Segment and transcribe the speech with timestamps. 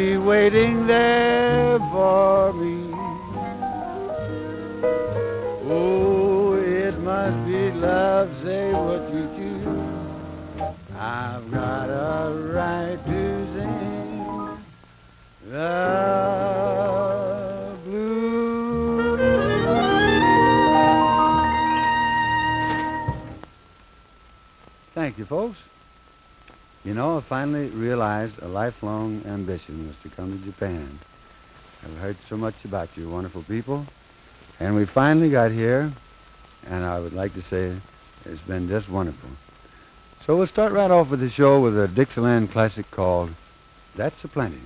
[0.00, 2.78] Be waiting there for me.
[5.68, 10.08] Oh, it must be love, say what you choose.
[10.96, 14.24] I've got a right to sing
[15.50, 15.70] the
[17.84, 19.20] blues.
[24.94, 25.69] Thank you, folks.
[26.84, 30.98] You know, I finally realized a lifelong ambition was to come to Japan.
[31.84, 33.84] I've heard so much about you wonderful people,
[34.58, 35.92] and we finally got here,
[36.66, 37.74] and I would like to say
[38.24, 39.28] it's been just wonderful.
[40.24, 43.30] So we'll start right off with the show with a Dixieland classic called
[43.94, 44.60] That's a Plenty.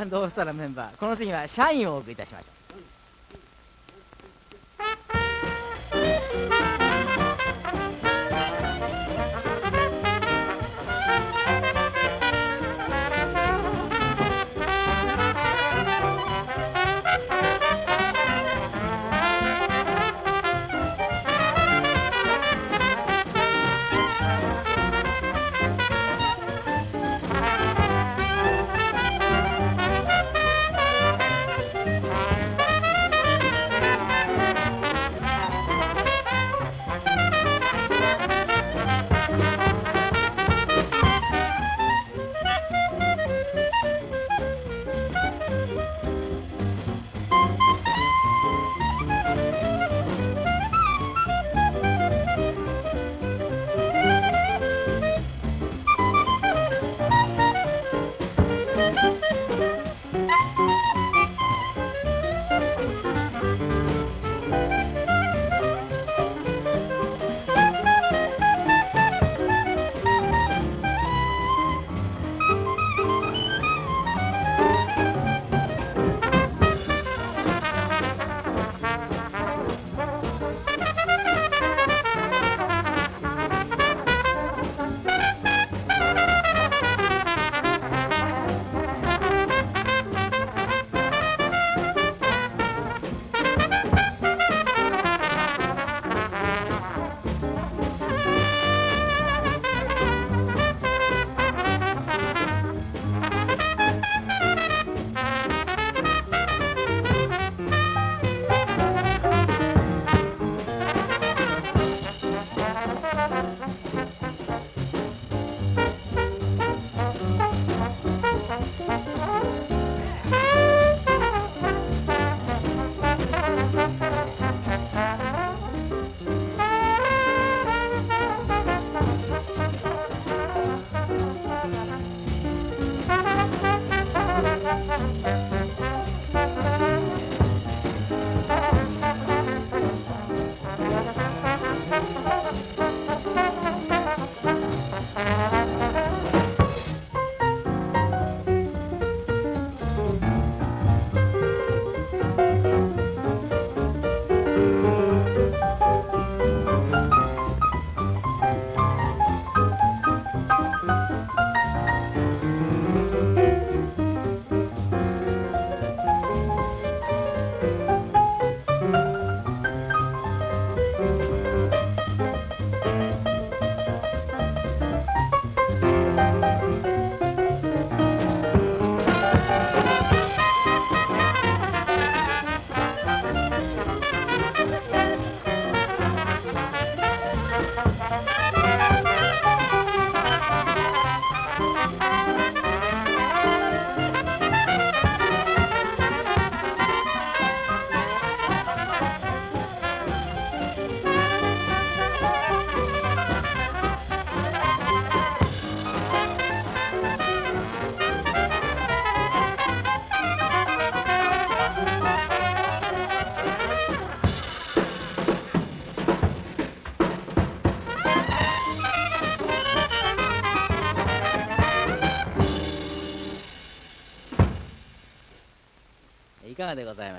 [0.00, 2.49] ランドオースターのメンバーこの次は社員をお送りいたしまし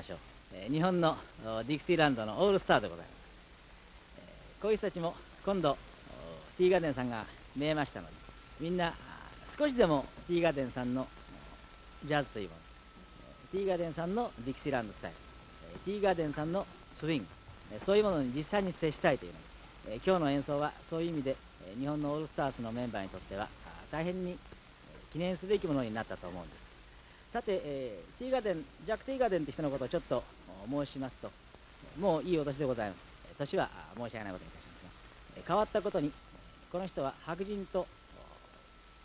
[0.02, 0.18] ましょう、
[0.54, 1.16] えー日本の
[1.68, 3.16] ディクシーランドのオールスターでございます、
[4.18, 5.14] えーこういう人たちも
[5.46, 5.78] 今度
[6.58, 8.14] ティーガーデンさんが見えましたので
[8.60, 8.94] みんな
[9.58, 11.08] 少しでもティーガーデンさんの
[12.06, 12.62] ジャズというもの
[13.52, 16.66] ティーガーデンさんのディクシーランドスタイルティーガーデンさんの
[17.00, 17.26] スイング
[17.86, 19.46] そういうものに実際に接したいというので、
[19.94, 21.36] えー今日の演奏はそういう意味で
[21.80, 23.48] 日本のオールスターズのメンバーにとっては
[23.92, 24.38] 大変に
[25.14, 26.61] 記念すべきものになったと思うんです。
[27.34, 30.24] さて、えーティーガーデンジャック・ティーガーデンって人のことをちょっと
[30.70, 31.32] 申しますと。
[31.98, 33.00] もういいお年でございます。
[33.38, 34.90] 年は申し訳ないことにいたしま
[35.36, 36.12] すが変わったことに
[36.72, 37.88] この人は白人と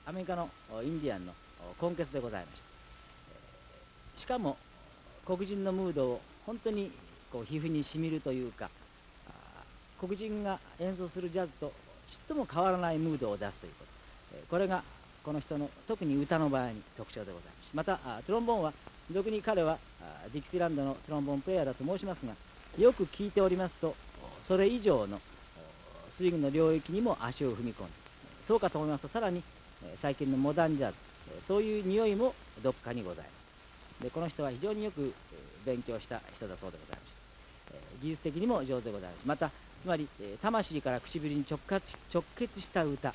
[0.04, 0.50] アメリカの
[0.82, 1.32] インディアンの
[1.80, 2.62] 根血でございまし
[4.14, 4.20] た。
[4.20, 4.56] しかも
[5.24, 6.90] 黒人のムードを本当に
[7.32, 8.70] こう皮膚にしみるというか
[10.00, 11.72] 黒人が演奏するジャズと
[12.10, 14.46] ちっとも変わらないムードを出すということ。
[14.50, 14.82] これが
[15.24, 17.55] この人の特に歌の場合に特徴でございます。
[17.74, 18.72] またトロンボーンは
[19.12, 19.78] 俗に彼は
[20.32, 22.32] ディキシランドのトロンボーンプレイヤーだと申しますが
[22.78, 23.94] よく聞いておりますと
[24.46, 25.20] それ以上の
[26.10, 27.92] スイングの領域にも足を踏み込んで
[28.46, 29.42] そうかと思いますとさらに
[30.00, 30.94] 最近のモダンジャズ
[31.46, 34.02] そういう匂いもどっかにございます。
[34.02, 35.12] でこの人は非常によく
[35.64, 39.26] 勉強した人だそうでございまして、技術的にも上手でございます。
[39.26, 39.50] また
[39.82, 40.08] つまり、
[40.42, 43.14] 魂から唇に直結直結した歌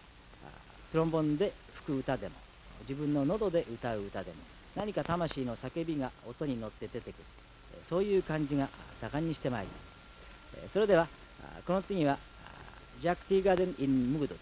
[0.91, 2.36] トロンボンで吹く歌でも
[2.82, 4.38] 自分の喉で歌う歌でも
[4.76, 7.24] 何か魂の叫びが音に乗って出てくる。
[7.90, 8.70] そういう感じが
[9.02, 10.74] 盛んにしてまいります。
[10.74, 11.08] それでは
[11.66, 12.18] この次は
[13.02, 14.40] ジャック・ティーガーデン・イン・ムードという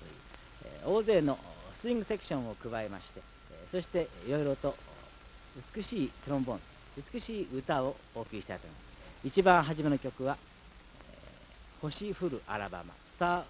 [0.86, 1.38] 大勢の
[1.76, 3.22] スイングセクションを加えまして
[3.72, 4.76] そしていろいろと
[5.76, 6.60] 美しいトロンボーン
[7.14, 9.28] 美しい歌をお送りしたいと思います。
[9.28, 10.38] 一番初めの曲は
[11.82, 13.44] 「星降るアラバマ」「スター・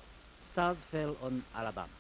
[0.46, 1.99] スター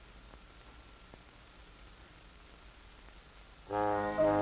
[3.70, 4.39] ズ・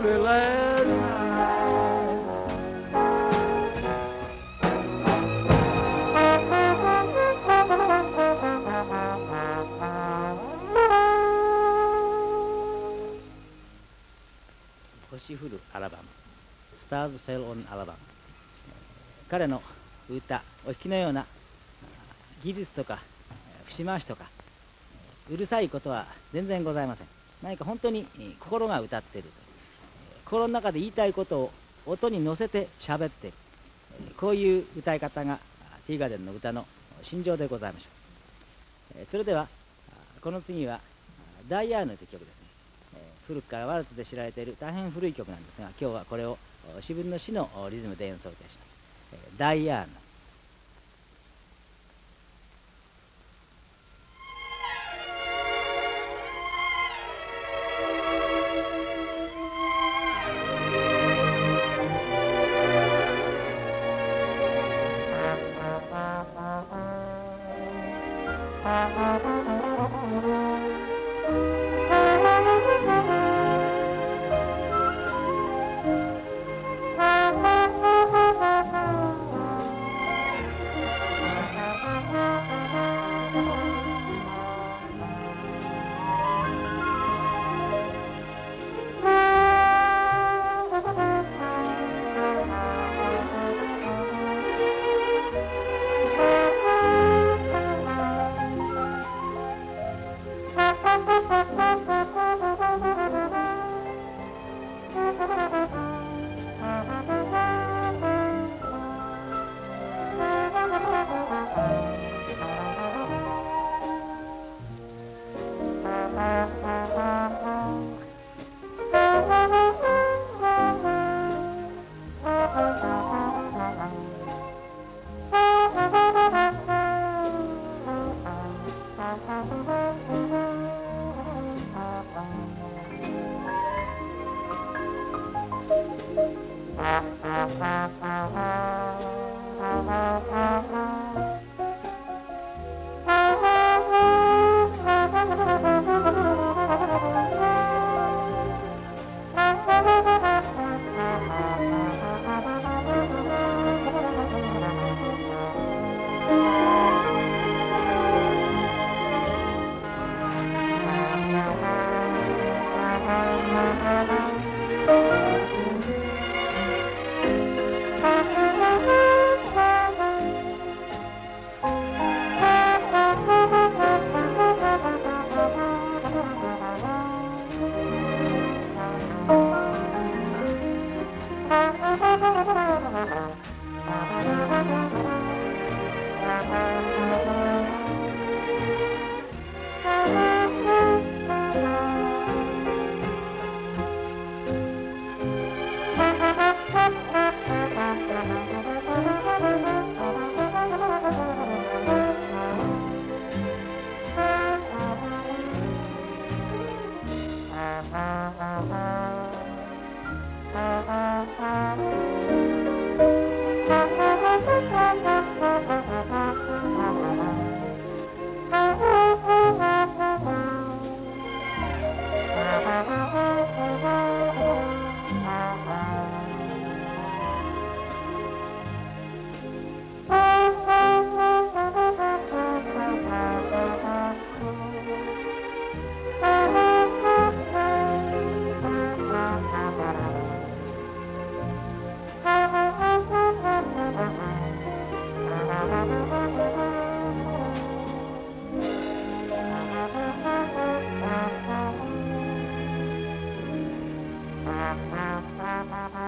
[0.00, 0.86] baby last
[15.10, 16.04] 星降るアラバム
[16.90, 17.94] Stars Fell on Alabama
[19.30, 19.62] 彼の
[20.10, 21.24] 歌お聞きのような
[22.44, 22.98] 技術とか
[23.66, 24.28] 節回しとか
[25.30, 27.06] うるさいことは全然ございません。
[27.42, 28.06] 何か本当に
[28.38, 29.45] 心が歌っていると。
[29.45, 29.45] い
[30.26, 31.52] 心の中で言いたいことを
[31.86, 33.36] 音に乗せて喋っている。
[34.16, 35.38] こういう歌い方が
[35.86, 36.66] ティーガーデンの歌の
[37.02, 39.06] 心情でございましょう。
[39.10, 39.48] それでは
[40.20, 40.80] この次は
[41.48, 43.00] 「ダイアーヌ」という曲ですね。
[43.28, 46.38] 古くからワルツで知られている大変古い曲なんですが今日はこれを
[46.80, 49.38] 自分の詩のリズムで演奏いたします。
[49.38, 49.92] ダイアーヌ。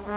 [0.08, 0.14] ダ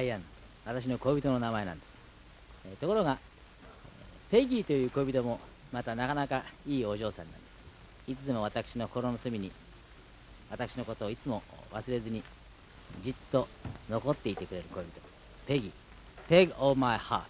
[0.00, 0.22] イアン
[0.64, 1.88] 私の恋人の名前なんです、
[2.70, 3.18] えー、ところが
[4.30, 5.38] ペギーという恋人も
[5.70, 7.38] またなかなかいいお嬢さんなんで
[8.06, 8.12] す。
[8.12, 9.52] いつでも私の心の隅に
[10.50, 12.22] 私のことをいつも忘れずに
[13.02, 13.48] じっと
[13.88, 14.92] 残っていてくれる恋人。
[15.46, 15.72] ペギ。
[16.28, 17.26] ペグ・オーマイハート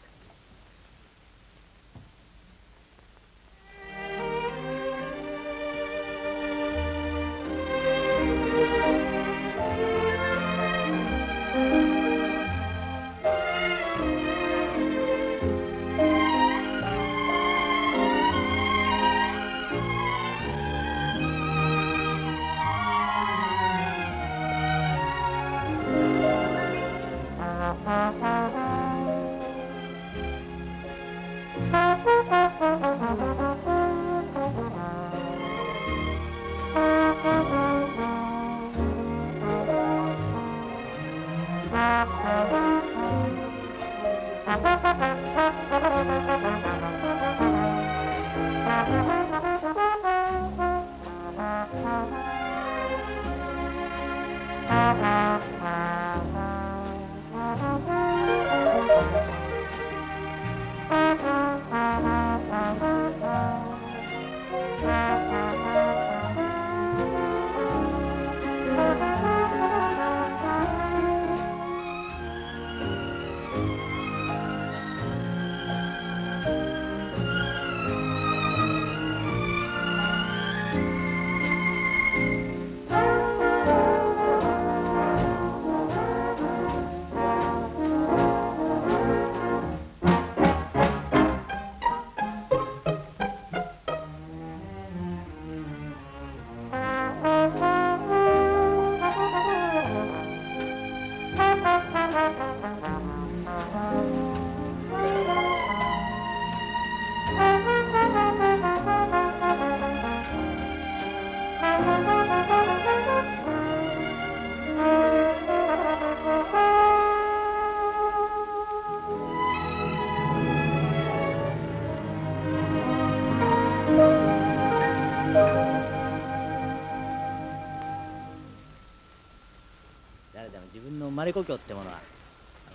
[131.19, 131.99] まれ故郷ってものは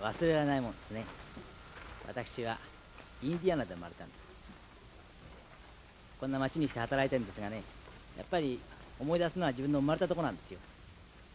[0.01, 1.05] 忘れられないもんですね。
[2.05, 2.57] 私は
[3.21, 4.17] インディアナで生まれたんです
[6.19, 7.63] こんな町にして働いてるんですがね
[8.17, 8.59] やっぱり
[8.99, 10.59] 思い出すのは自分の生まれたとこなんですよ。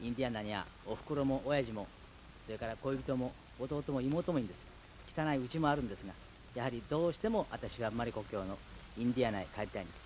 [0.02, 1.86] インディアナにはおふくろも親父も
[2.44, 4.58] それから恋人も弟も妹もいいんです。
[5.18, 6.12] 汚い家もあるんですが
[6.54, 8.58] やはりどうしても私は生まれ故郷の
[8.98, 9.96] インディアナへ帰りたいんです。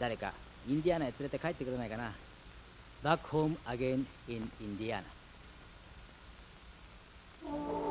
[0.00, 0.32] 誰か
[0.66, 2.14] インディアナへ連れて帰ってくれないかな。
[3.04, 5.02] Back home again in Indiana
[7.48, 7.85] Oh.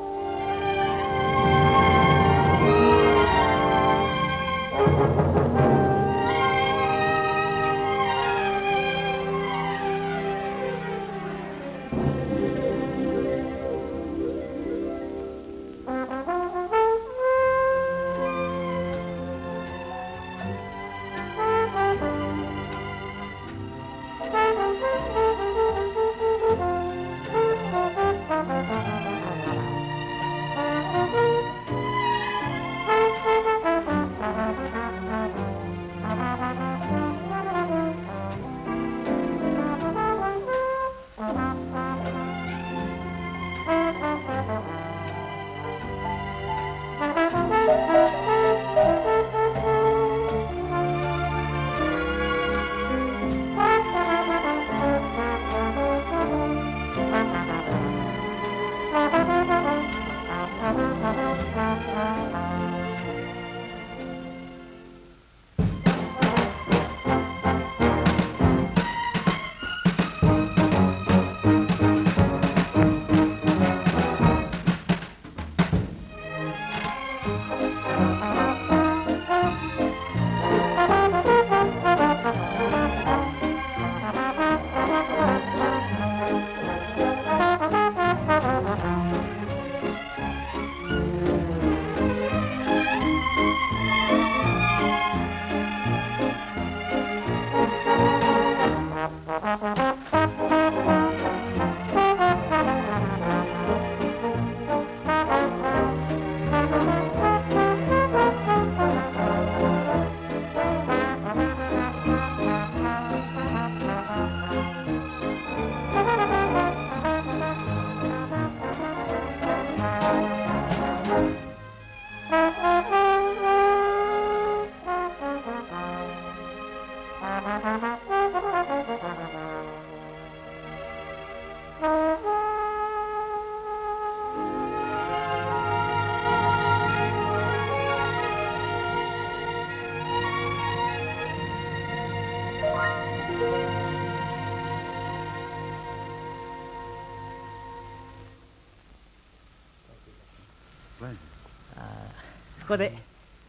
[152.66, 152.92] ここで、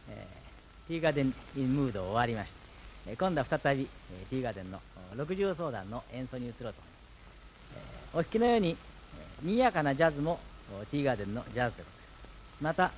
[0.08, 2.54] えー、ティーガーデン・イン・ムードを終わりまして、
[3.08, 4.80] えー、今度は再び、えー、ティーガーデンの
[5.16, 6.62] 60相談の演奏に移ろうと。
[6.62, 6.78] 思います、
[7.74, 10.38] えー、お聞きのように、えー、賑やかなジャズも
[10.92, 12.74] ティーガーデンのジャズでございます。
[12.74, 12.92] また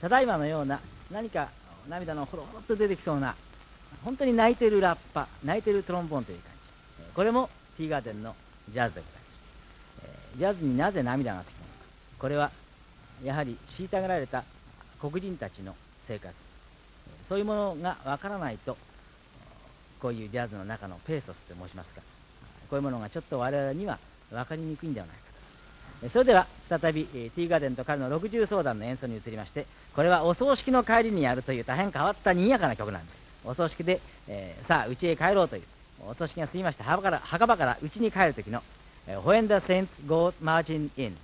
[0.00, 1.50] ただいまのような何か
[1.90, 3.34] 涙のほろほろっと出てきそうな
[4.02, 7.14] 本当に泣いてるラッパ泣いてるトロンボーンという感じ。
[7.14, 8.34] これもティーガーデンの
[8.72, 9.44] ジャズでございまして、
[10.04, 11.58] えー、ジャズになぜ涙がつくのか。
[12.18, 12.50] これは
[13.22, 14.42] やはり虐げられた
[15.00, 15.74] 黒人たちの
[16.06, 16.34] 生活。
[17.28, 18.76] そういうものがわからないと
[20.00, 22.00] こういうジャズの中のペーソスと申しますか。
[22.70, 23.98] こういうものがちょっと我々には
[24.30, 25.22] 分かりにくいんではないか
[26.02, 26.08] と。
[26.10, 33.22] それでは再びティーガーデンと彼の60相談の演奏に移りましてこれはお葬式の帰りにやるという大変変わったにやかな曲なんです。
[33.44, 35.62] お葬式で、えー、さあ家へ帰ろうという
[36.06, 38.62] お葬式が過ぎまして墓から墓場から家に帰る時の
[39.06, 41.16] 「When the Saints Go Marching In」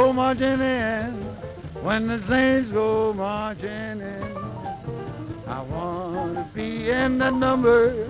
[0.00, 1.12] go marching in,
[1.82, 4.36] when the saints go marching in.
[5.46, 8.06] I want to be in the number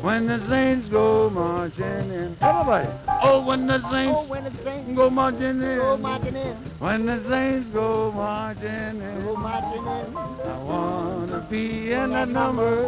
[0.00, 2.36] when the saints go marching in.
[2.40, 2.88] Everybody.
[3.22, 5.76] Oh, when the saints Oh, when the saints go marching in.
[5.76, 10.16] go marching in, When the saints go marching go marching in.
[10.16, 12.84] I want to be in the number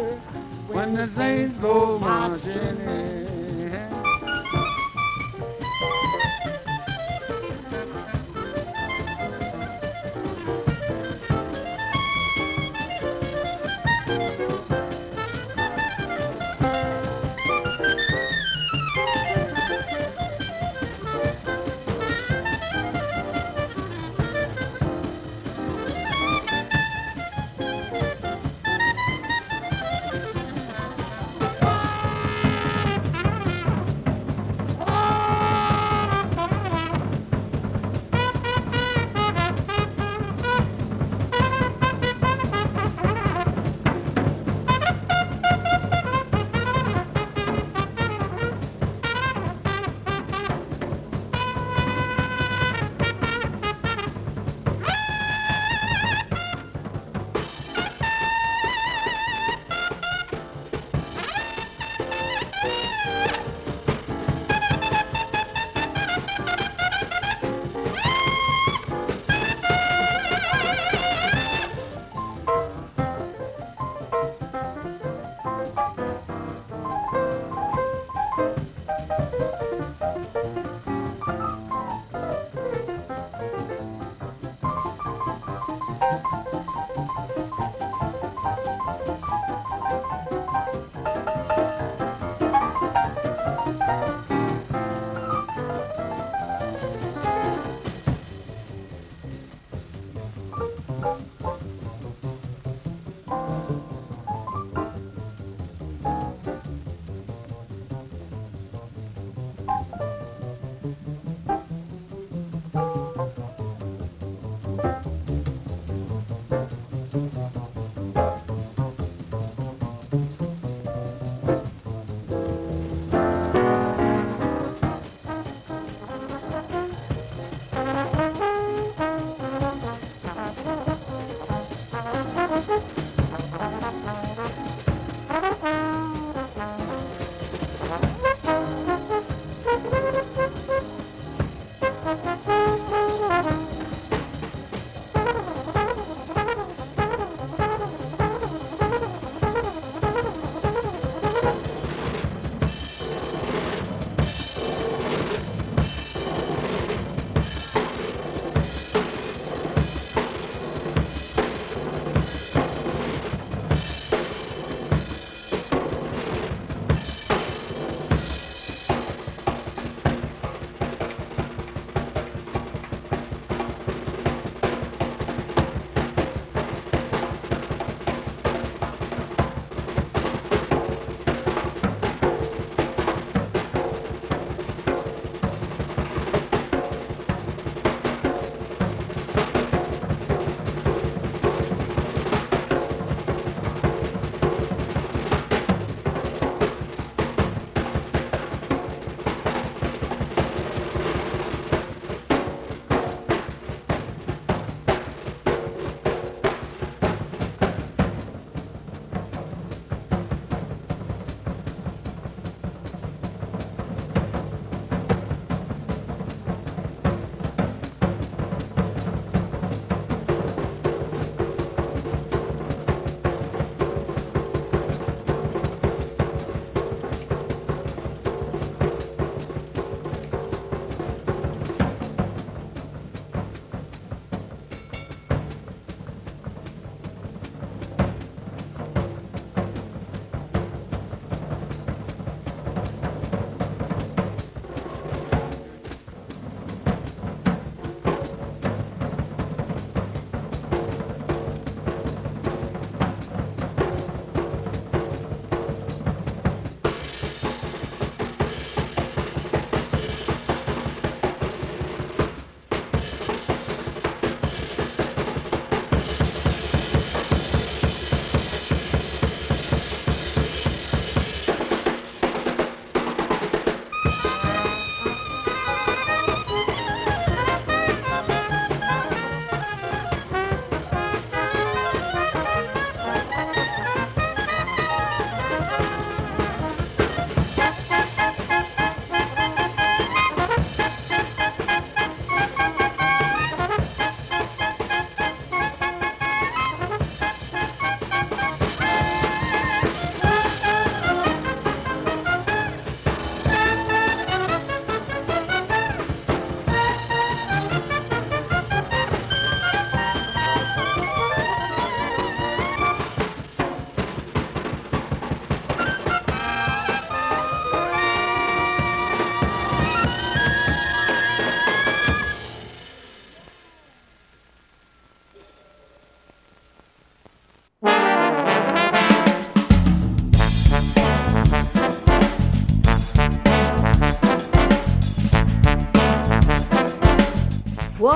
[0.73, 3.28] when the saints go marching in.